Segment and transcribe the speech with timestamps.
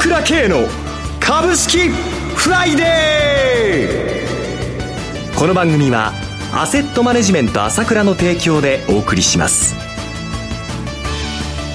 [0.00, 0.66] 倉慶の
[1.20, 6.14] 株式フライデーこの番組は
[6.54, 9.74] アセットマネジメント朝倉の提供でお送りします。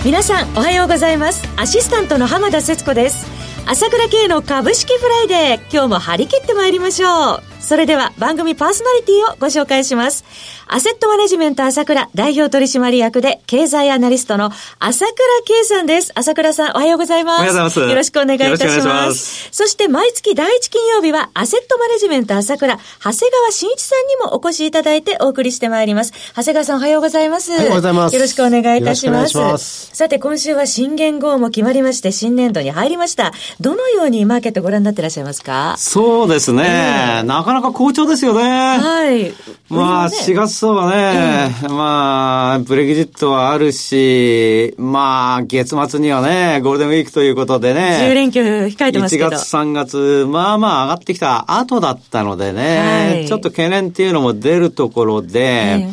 [0.03, 1.47] 皆さんおはようございます。
[1.55, 3.27] アシスタントの浜田節子です。
[3.67, 7.54] 朝倉慶の株式フライデー今日も張り切ってまいりましょう。
[7.65, 10.23] それでは番組パーソナリティをご紹介します
[10.67, 16.11] アセットマネジメント朝倉代表取締役で経済アナリストの朝倉圭さんです。
[16.15, 17.37] 朝倉さんおはようございます。
[17.37, 17.79] おはようございます。
[17.79, 19.49] よろしくお願いいたします。
[19.51, 26.13] そして毎月第一金曜日はアセットマネジメント朝倉、長谷川慎一さんにもお越しいただいてお送りしてまいります。
[26.35, 27.51] 長谷川さんおはようございます。
[27.51, 28.15] おはようございます。
[28.15, 29.37] よろしくお願いいたします。
[29.37, 33.33] ますさて今週は新元号も決まりまして新年度に入りました。
[33.59, 35.75] どのようにマーケットご覧になってらっしゃいますか？
[35.77, 38.43] そうですね、えー、なかなか好調ですよね。
[38.43, 39.33] はい。
[39.69, 47.99] まあ、4月相場ね、まあ、ブレグジットはあるし、まあ、月末にはね、ゴールデンウィークということでね。
[48.01, 49.29] 10連休控えてますけど。
[49.29, 55.89] 1月、3月、まあまあ上がってきた後だったのでね、はい、ちょっと懸念っていうのも出るところで、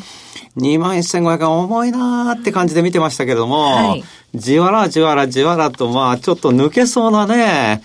[0.58, 4.04] 2万1500円重いなーって感じで見てましたけども、はい、
[4.34, 7.82] じわらじわらじわらと、まあ、ちょっと抜けそうなね、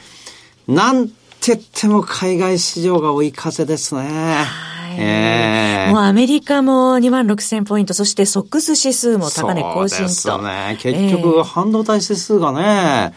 [0.67, 1.09] なん
[1.47, 4.45] て言っても海外市場が追い風ですね。
[4.99, 10.09] えー、もうアメリカも2万6千ポイント、そしてソックス指数も高値更新と。
[10.09, 10.77] そうですね。
[10.79, 13.13] 結局、半導体指数がね、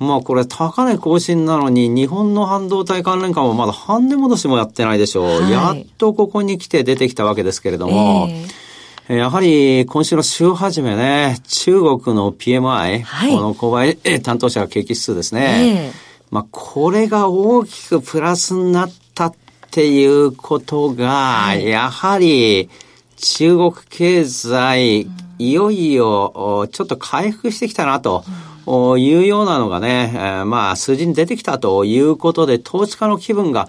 [0.00, 5.42] えー、まあこれ高値更新なのに日本の半導体関連株もまだ半値戻しもやってないでしょう。
[5.42, 8.62] はい、やっとここに来て出てきたわけですけれども、えー
[9.08, 15.90] やはり今週の週始めね、中国の PMI、はい、この購買担当者景気指数ですね。
[15.90, 15.92] えー、
[16.32, 19.34] まあ、これが大きくプラスになったっ
[19.72, 22.68] っていうことが、やはり
[23.16, 28.22] 中国経済、いよいよちょっと回復してきたなと。
[28.64, 33.68] いうようなのがね、えー、まあ数字に出てきたということで、投資家の気分が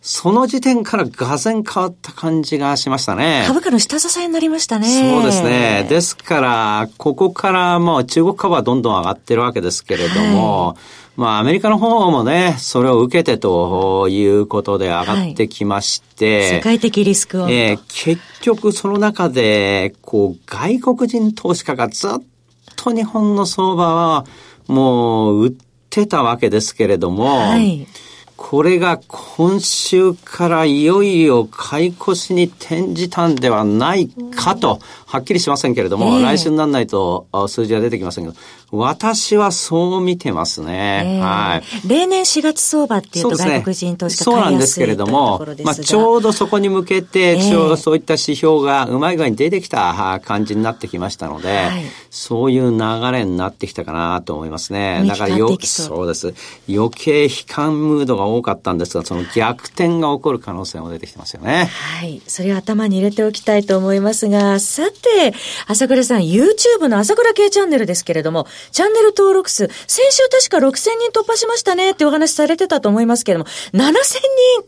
[0.00, 3.44] その時点からがぜん変わった感じがしましたね。
[3.46, 4.88] 株価の下支えになりましたね。
[4.88, 5.86] そうですね。
[5.88, 17.48] ですから、ここからもう中国株はどんどん上がってるわけですけれども、はいまあ、アメリカの方もね、それを受けてということで上がってきまして、はい、世界的リスクを。
[17.48, 22.10] えー、結局その中で、こう、外国人投資家がずっ
[22.76, 24.26] と日本の相場は、
[24.66, 25.52] もう、売っ
[25.88, 27.86] てたわけですけれども、はい。
[28.36, 38.36] これが今週からいよいよ買い越しに転じたんではないかと、はっきりしませんけれども、えー、来週にならないと数字は出てきませんけど、
[38.78, 41.18] 私はそう見てますね。
[41.18, 41.88] えー、はい。
[41.88, 55.04] 例年4月相場っていうと外国人投資家そうなんですけれども、まあちょうどそこに向けて、ちょうどそういった指標がうまい具合に出てきた感じになってきましたので、はい、そういう流れになってきたかなと思いますね。
[55.06, 56.34] だからよ、そうです。
[56.68, 61.70] 余計悲観ムードが多かったんですが、その逆転が起こる可能性も出てきてますよね。
[61.98, 62.22] はい。
[62.26, 65.34] それを頭に入れておきたいと思いますが、さて、
[65.66, 70.72] 朝倉さん、YouTube の朝倉系チャンネルですけれども、チャンネル登録数、先週確か6000
[71.10, 73.92] 人突破しましたねってお話されてたと思いますけれども、7000人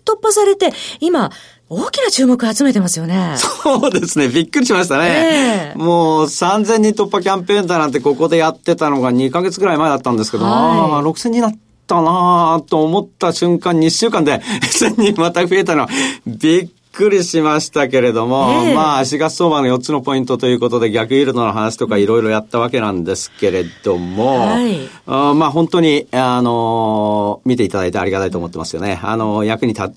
[0.05, 1.31] 突破されて、今、
[1.69, 3.35] 大きな注目を集めてますよね。
[3.37, 4.29] そうですね。
[4.29, 5.73] びっくりしましたね。
[5.75, 11.53] えー、もう3000人突破キャンペーンだなんてここでやってたのが2ヶ月ぐらい前だったんですけど、はい、ああ、6000人になっ
[11.89, 15.89] たなと思った瞬間、2週間で 1000人また増えたのは、
[16.25, 28.99] びっくりしましたけれども、えー、まあ、4月相場の4つのポイントということで、逆イールドの話とかいろいろやったわけなんですけれども、はい、あまあ、本当に、あの、見ていただいてありがたいと思ってますよね。
[29.03, 29.93] あの、役に立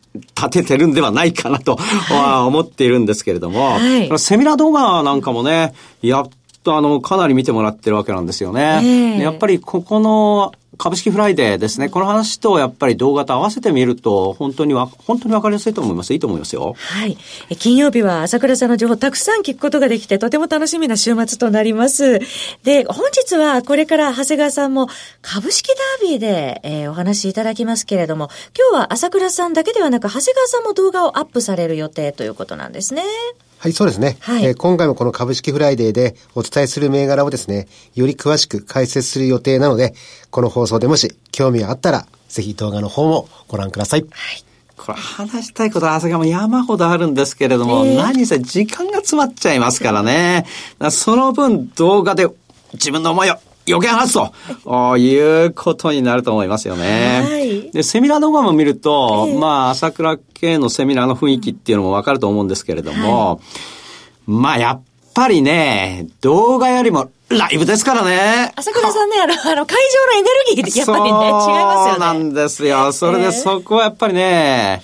[0.49, 6.29] ててるんではないかなと、はい、思っているんですけれども、はい、セミナー動画なんかもね、やっ
[6.63, 8.81] とあの、かなり見てもらってるわけなんですよね。
[8.83, 11.89] えー、やっぱりここの株式フライデーですね。
[11.89, 16.13] この話とやっぱり動画と合わせてみると、本当にわ、本当にわかりやすいと思います。
[16.13, 16.73] いいと思いますよ。
[16.77, 17.17] はい。
[17.57, 22.19] 金曜日は朝倉さんの情報たくさん聞くことができて、とても楽しみな週末となります。
[22.63, 24.87] で、本日はこれから長谷川さんも
[25.21, 33.03] 株式ダービーで、えー、お話しいただきますけれども、今日は朝倉さんだけではなく、長谷川さんも動画をアップされる予定ということなんですね。
[33.59, 34.17] はい、そうですね。
[34.21, 39.93] はい、えー、今回もこの株式フライデーでお伝えする銘柄をですね、より詳しく解説する予定なので、
[40.31, 44.01] この放送でもし興味があったら、ぜひ動画の方もご覧ください。
[44.01, 44.45] はい。
[44.77, 50.45] これ話したいことは朝がも山ほどあるんですけれども、えー、何せ時間が詰まっちゃいますからね。
[50.89, 52.27] その分動画で
[52.73, 53.35] 自分の思いを
[53.71, 54.13] 余計話す
[54.63, 57.21] ということになると思いますよね。
[57.23, 63.39] はい、で、セミナー動画も見ると、えー、まあ、朝倉系のセミナーの雰囲気っていうのもわかると思うんですけれども、はい、
[64.25, 64.81] まあ、やっ
[65.13, 68.51] ぱりね、動画よりもライブですからね。
[68.55, 71.91] 朝倉さんね、あの、あの、会場のエネルギーやっぱりね、違いますよね。
[71.91, 72.91] そうなんですよ。
[72.91, 74.81] それでそこはやっぱりね、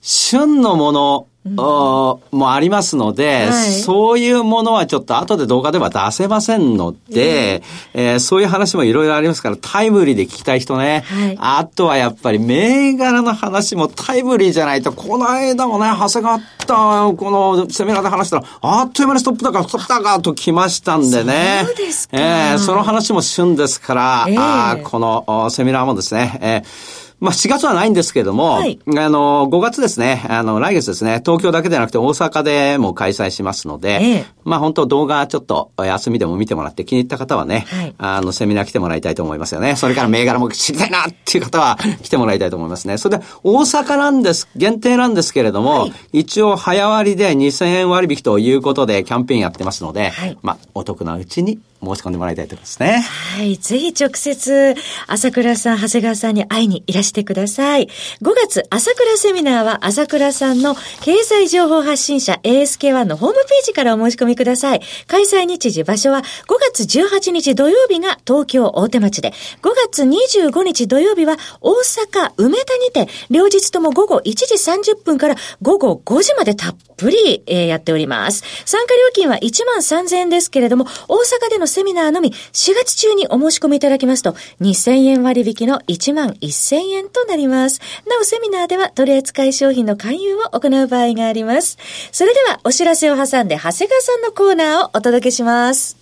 [0.00, 2.20] 旬のもの、も
[2.52, 7.62] ありますので、はい、そういうものはちょっと後で動画では出せませんので、
[7.94, 11.04] えー、そういう話もいろいろありますから、タイムリーで聞きたい人ね。
[11.06, 16.74] はい、あとはやっぱり銘柄の話もタイムリーじゃないと、この間もね、長谷川った
[17.16, 21.62] このセミナーで話したら、あっという間にストップ高、ストップ高と来ましたんでね。
[21.64, 22.16] そうですか。
[22.18, 39.76] えー、その話も旬ですから、えー、あこのセミナーもですね、えーまあ、4月はないんですけども、はい、あの、5月ですね、あの、来月ですね、東京だけでなくて大阪でも開催しますので、ええ、まあ、本当動画ちょっと休みでも見てもらって気に入った方はね、はい、あの、セミナー来てもらいたいと思いますよね。
[39.76, 42.98] それから銘柄も知りたいなっていう方は 来てもらいたいと思いますね。
[42.98, 50.10] それで、大阪なんです、限定なんですけれども、はい、一応早割で2000円割引ということでキャンペーンやってますので、
[50.42, 53.04] まあ、お得なうちに申し込んでもらいたいと思いますね。
[53.36, 53.56] はい。
[53.56, 54.74] ぜひ直接、
[55.08, 57.88] 朝倉さん、長谷川さんに会いにいらしてください。
[58.22, 64.80] 5月、朝倉セミナーは、朝倉さんの経済情報発信者 ASK1 のホームページからお申し込みください。
[65.06, 66.24] 開催日時、場所は5
[66.72, 69.32] 月18日土曜日が東京大手町で、
[69.62, 78.44] 5月25日土曜日は大阪梅田にて、両日とも午後1時30分から午後5時までたっぷり、えー、やっております。
[78.64, 87.80] 参加料金は1万3000円ですけれども、大阪でのセミナーのみ4月中にお申し込みいただきますと、2000円割引の1万1000円となります。
[88.08, 91.78] なお、セミナーでは取扱い商品の勧誘を行う場合があります。
[92.12, 96.01] それでは、お知らせを挟んで、長谷川さんのコーナーをお届けします。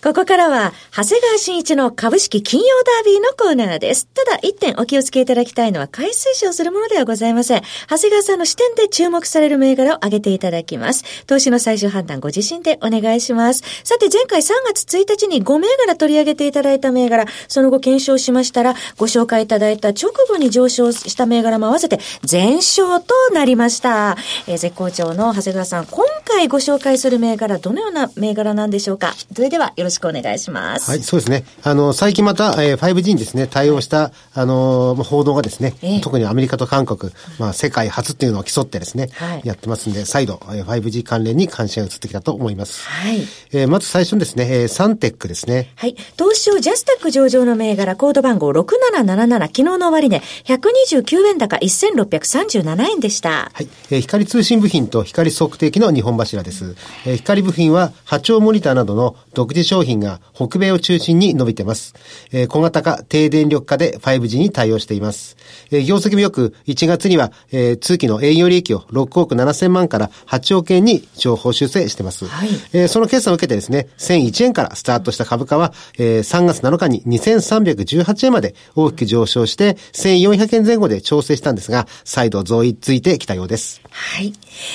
[0.00, 4.06] ここからは、長谷川新一の株式金曜ダービーのコーナーです。
[4.06, 7.62] ただ、一点お気をつけいただきたいのは、買い推奨するものではございません。
[7.90, 11.24] 長谷川さんの視点で注目される銘柄を挙げていただきます。
[11.26, 13.64] 投資の最終判断ご自身でお願いします。
[13.82, 24.16] さて、前回3月1日に5銘柄取り上げていただいた銘柄、その後検証しましたら、ご紹介いただいた直後に上昇した銘柄も合わせて、全勝となりました。
[24.46, 29.16] えー、絶好調の長谷川さん、今回ご紹介する銘柄、どのような銘柄なんでしょうか？
[29.34, 30.90] それでは、よろしくお願いします。
[30.90, 31.44] はい、そうですね。
[31.62, 42.86] あの、最近また、えー、5G にですね、対応した、あのー、報道がですね、えー、特にアメリカと韓国、まあ、世界初っていうのを競ってですね、はい、やってますんで、再度、えー、5G 関連に関心が移ってきたと思います。
[42.88, 43.20] はい。
[43.52, 45.72] えー、まず最初にですね、えー、サンテックですね。
[45.76, 45.96] はい。
[46.18, 53.50] 東証ジャスタック上場の銘柄、コード番号6777、昨日の終値、129円高1637円でした。
[53.52, 53.68] はい。
[53.90, 56.76] えー、光通信部品と光測定器の2本柱です。
[57.06, 61.94] えー、光部品は波長モニターなどの独自商品が北米を中心に伸びてます。
[62.32, 65.36] えー、小型化、低電力化で 5G に対応しています。
[65.70, 72.26] えー、業績もよく、1月には、えー、通期の営業利益を6億7千万から8億円に情報修正してます。
[72.26, 83.80] はい、えー、その決算を受けてですね、1001円からスタートした株価は、えー、3月7日に2318円まで大きく上昇して、1400円前後で調整したんですが、再度増位ついてきたようです。
[83.90, 84.32] はい。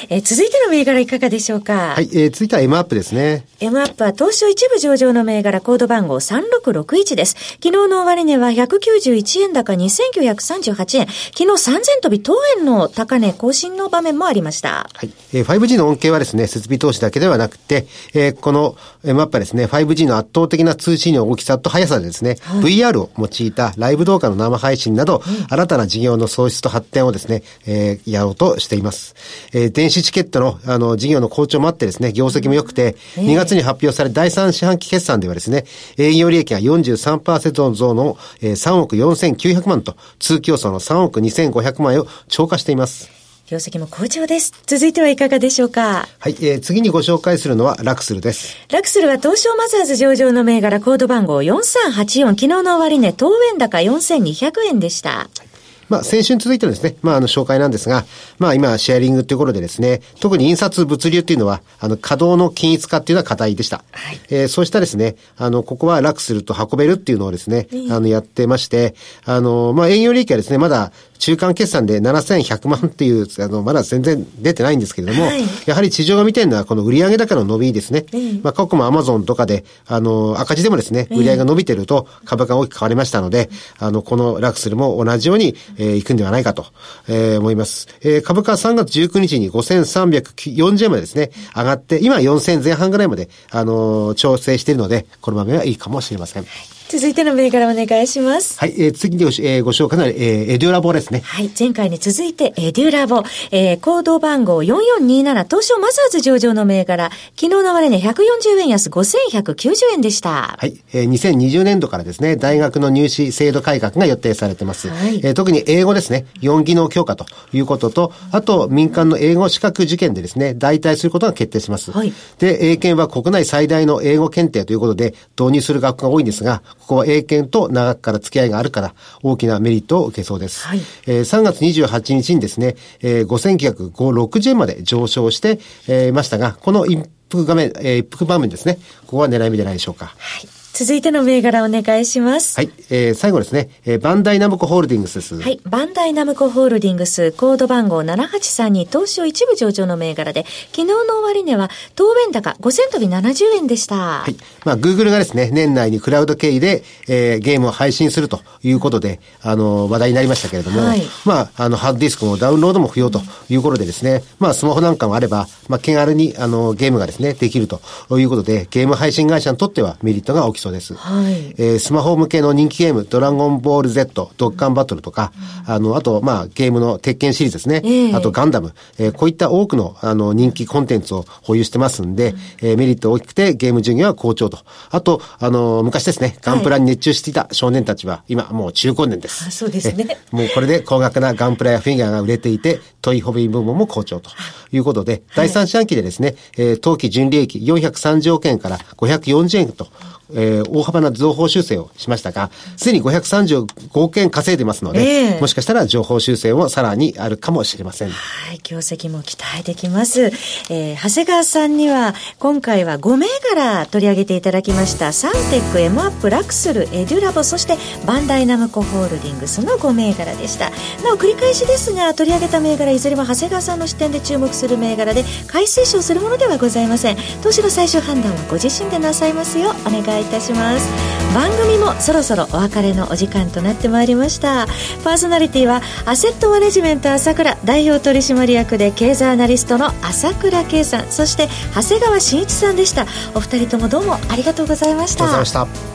[0.09, 1.93] えー、続いての銘柄いかがでしょうか？
[1.95, 3.45] はい、えー、続いては M アップですね。
[3.59, 7.35] M アップは東証一部上場の銘柄コード番号3661です。
[7.63, 11.07] 昨日の終値は191円高2938円。
[11.07, 14.89] 昨日3000飛び当円の高値更新の場面もありました。
[14.93, 15.11] はい。
[15.33, 29.15] えー、5G の恩恵はですね、設備投資だけではなくて、えー、この M アップはですね、5G の圧倒的な通信の大きさと速さでですね、はい、VR を用いたライブ動画の生配信など、うん、新たな事業の創出と発展をですね、えー、やろうとしています。
[29.53, 35.65] えー、電子チケットのあの事業の好調もあってですね、業績も良くて、うん、2月に発表され第3四半期決算ではですね、
[35.97, 43.09] 営業利益が43%増の3億4900万と、通競争の3億2500万円を超過しています。
[43.45, 44.53] 業績も好調です。
[44.65, 46.07] 続いてはいかがでしょうか？
[46.17, 48.57] はい、えー、次にご紹介するのはラクスルです。
[48.71, 55.09] ラクスルは東証マザーズ上場の銘柄コード番号4384、昨日の終値、当円高4200円でした。
[55.09, 55.52] はい
[55.89, 58.05] まあ、先週に続いてのですね、まあ、あの、紹介なんですが、
[58.39, 63.83] まあ、今、シェアリングということでですね、特に印刷物流っていうのは、あの、稼働の均一化っていうのは課題でした。
[63.91, 70.91] はい、えー、そうしたですね、あの、ここは楽すると運べるっていうのをですね、あの、やってまして、あの、まあ、営業利益はですね、まだ、
[71.23, 78.05] 中間決算で7100万っていう、あの、まだ全然出てないんですけれども、はい、やはり地上が見てるのはこの売上高の伸びですね。
[78.43, 83.49] まあ、過去もアマゾンとかで、あの、赤字でもですね、売上が伸びてると株価が大きく変わりましたので、
[83.79, 86.65] あの、このラクスルも同じように、えー、行くんではないかと、
[87.07, 87.87] えー、思います。
[88.01, 96.45] えー、株価は3月19日に5340円までですね、上がって、今4000前半ぐらいまで、あの、調整しているので、この場面はいいかもしれません。
[96.93, 98.59] 続いての銘柄お願いします。
[98.59, 100.13] はい、えー、次にご,、えー、ご紹介の、えー、
[100.51, 101.21] エデュラボですね。
[101.21, 110.55] はい、前回に続いてエデュラボ、えー、コード番号4427東証マザーズ上場の銘柄、昨日の終値140円安5190円でした。
[110.59, 114.89] はい、えー、2020年度からですね、大学の入試制度改革が予定されてます。
[114.89, 121.91] はい、えー、特に英語ですね、4技能強化ということと、あと民間の英語資格受験でですね、代替することが決定します。
[121.91, 130.67] はい、で、英検は国内最大の英語検定ということで導入する学校が多いんですが、ここは英検と長くから付き合いがあるから、大きなメリットを受けそうです。
[130.67, 140.13] はい、えー、3月28日にですね、えー、5960円まで上昇して、えー、ましたが、この一服画面、えー、一服場面ですね、ここは狙い目じゃないでしょうか。
[140.17, 142.57] はい続いての銘柄お願いします。
[142.57, 142.71] はい。
[142.89, 145.39] えー、最後ですね、えー、バンダイナムコホールディングスです。
[145.39, 145.61] はい。
[145.65, 153.95] バンダイナムコホールディングス、コード番号7832、東証一部上場の銘柄で、昨日の終値は、当面高5000飛び70円でした。
[153.95, 154.35] はい。
[154.65, 167.79] まあ、Google がですね、年内にクラウド経由で、えー、ゲームを配信するということで、あの、話題になりましたけれども、はい、まあ、あの、ハードディスクもダウンロードも不要ということでですね、まあ、スマホなんかもあれば、まあ、気軽に、あの、ゲームがですね、できると
[168.17, 170.93] いうことで、ゲーム配信会社にとってはメリットが大きそうです。
[170.93, 171.49] はい。
[171.57, 175.33] えー、スマホ向けの人気ゲーム、ドラゴンボール Z、ドッカンバトルとか、
[175.67, 177.81] うん、あの、あと、まあ、ゲームの鉄拳シリーズですね。
[177.83, 184.59] えー、あと、ガンダム、えー、こういった多くの、あの、人気コンテンツを保有してますんで、うん、えー、メリット大きくて、ゲーム順位は好調と。
[184.89, 189.43] あと、あの、昔ですね、ガンプラに熱中していた少年たちは、今、もう中高年です。
[189.45, 190.17] あそうですね。
[190.31, 194.31] もうこれで高額なガンプラやフィギュアが売れていて、トイホビー部門も好調と
[194.71, 199.87] いうことで、第三四半期でですね、えー、当期純利益430億円から540円と、
[200.35, 208.09] えー、大幅な増法修正をしましたが、すでに535億円稼いでますので、えー、もしかしたら情報修正もさらにあるかもしれません。
[208.09, 210.31] はい、業績も期待できます。
[210.69, 220.69] えー、長谷川さんには、今回は5銘柄取り上げていただきました、サンテック、エムアップ、ラクスル、 EduLab、そしてバンダイナムコホールディングスの5銘柄でした。
[221.03, 227.17] なお、繰り返しですが、取り上げた銘柄、いずれも長谷川さんの視点で注目する銘柄で、買い推奨するものではございません。
[227.41, 230.87] 投資の最終判断はご自身でなさいますよう、お願いいたします。
[231.33, 234.67] 番組もそろそろお別れのお時間となってまいりました。
[235.03, 241.11] パーソナリティはアセットマネジメント朝倉代表取締役で経済アナリストの朝倉慶さん。
[241.11, 243.05] そして長谷川慎一さんでした。
[243.35, 245.92] お二人ともどうもありがとうございました。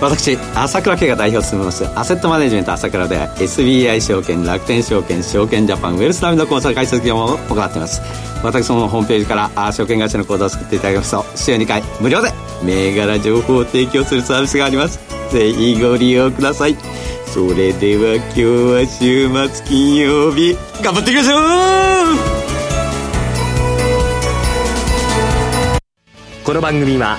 [0.00, 8.02] 私朝倉慶が代表を務めますアセットマネジメント朝倉で SBI 証券楽天証券証券ジャパンウェルスナビのコンサル解説業務を行っています。
[8.44, 12.30] 私のホームページから証券会社の口座を作っていただきますと週2回無料で
[12.62, 15.00] 銘柄情報を提供するサービスがあります。
[15.32, 16.76] ぜひご利用ください。
[17.26, 21.40] それでは今日は週末金曜日頑張っていきましょう!
[26.44, 27.18] この番組は